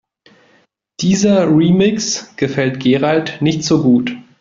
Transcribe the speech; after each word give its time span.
Dieser 1.01 1.47
Remix 1.47 2.35
gefällt 2.35 2.79
Gerald 2.79 3.39
nicht 3.43 3.63
so 3.63 3.83
gut. 3.83 4.17